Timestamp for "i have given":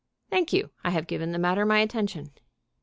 0.83-1.31